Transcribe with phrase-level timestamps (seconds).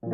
[0.00, 0.12] On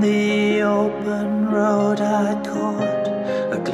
[0.00, 2.97] the open road, I caught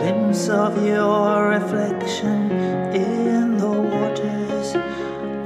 [0.05, 2.51] glimpse of your reflection
[2.93, 4.69] in the waters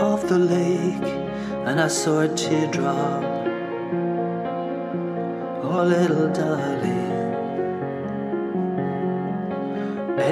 [0.00, 1.10] of the lake,
[1.66, 3.22] and I saw a teardrop.
[5.62, 7.12] Oh, little darling,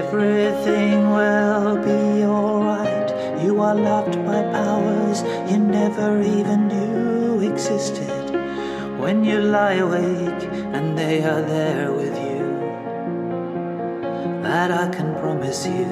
[0.03, 3.09] everything will be alright.
[3.45, 8.27] You are loved by powers you never even knew existed
[8.99, 10.43] when you lie awake
[10.75, 12.36] and they are there with you.
[14.47, 15.87] That I can promise you.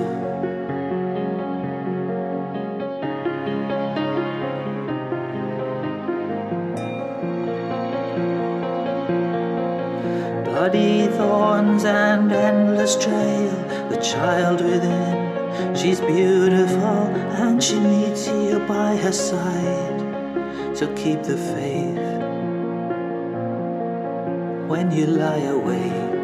[10.44, 13.50] Bloody thorns and endless trail,
[13.88, 15.74] the child within.
[15.74, 17.08] She's beautiful
[17.42, 20.76] and she needs you by her side.
[20.76, 22.06] So keep the faith
[24.70, 26.14] when you lie awake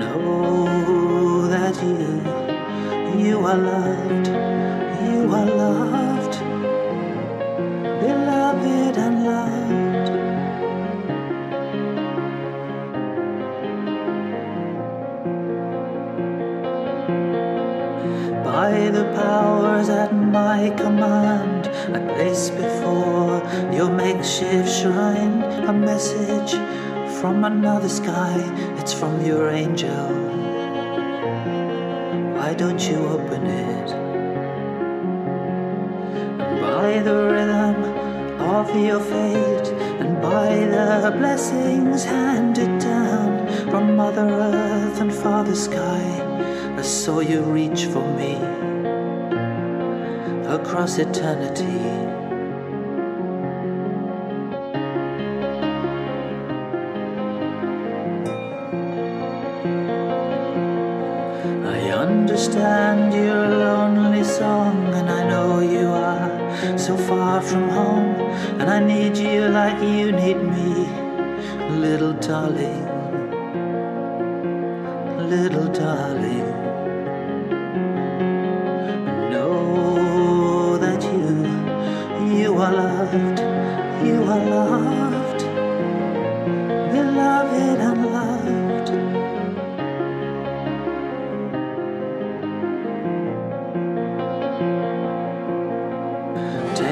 [0.00, 4.46] know that you you are loved
[5.26, 6.34] you are loved.
[8.00, 10.08] Beloved and loved.
[18.44, 26.54] By the powers at my command I place before your makeshift shrine a message
[27.20, 28.36] from another sky.
[28.78, 30.08] It's from your angel.
[32.36, 33.90] Why don't you open it?
[36.40, 37.76] And by the rhythm
[38.40, 39.68] of your fate,
[40.00, 46.04] and by the blessings handed down from Mother Earth and Father Sky,
[46.76, 48.34] I saw you reach for me
[50.46, 52.05] across eternity.
[62.46, 68.14] Understand your lonely song, and I know you are so far from home,
[68.60, 70.86] and I need you like you need me,
[71.76, 72.84] little darling,
[75.28, 76.46] little darling.
[79.32, 83.40] Know that you, you are loved,
[84.06, 85.15] you are loved,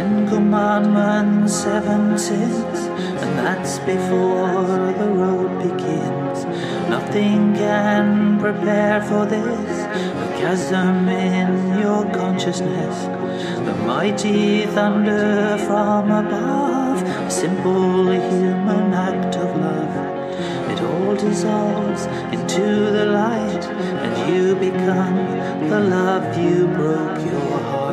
[0.05, 2.79] Ten commandments, seven sins,
[3.23, 6.45] and that's before the road begins.
[6.91, 9.71] Nothing can prepare for this,
[10.25, 12.97] a chasm in your consciousness.
[13.67, 19.95] The mighty thunder from above, a simple human act of love.
[20.71, 22.05] It all dissolves
[22.37, 22.67] into
[22.97, 23.65] the light,
[24.05, 25.17] and you become
[25.71, 27.84] the love you broke your heart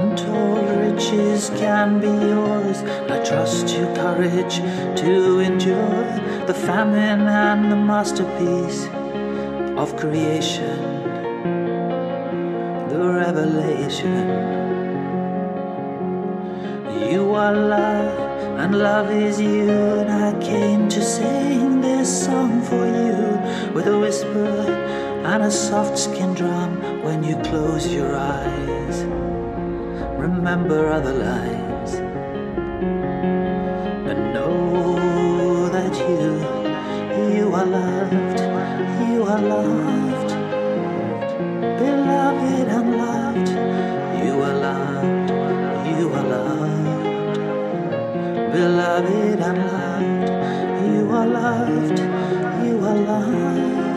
[0.00, 2.78] Untold riches can be yours.
[3.14, 4.56] I trust your courage
[5.02, 6.04] to endure
[6.46, 8.86] the famine and the masterpiece
[9.76, 10.78] of creation,
[12.88, 14.24] the revelation.
[17.10, 22.86] You are love, and love is you, and I came to sing this song for
[22.86, 24.48] you with a whisper
[25.30, 28.70] and a soft skin drum when you close your eyes
[30.20, 31.94] remember other lives
[34.10, 36.24] and know that you
[37.34, 38.40] you are loved
[39.08, 40.30] you are loved.
[41.80, 43.48] Beloved and loved
[44.22, 45.30] you are loved
[45.88, 47.36] you are loved.
[48.52, 50.28] Beloved and loved
[50.86, 51.98] you are loved
[52.66, 53.89] you are loved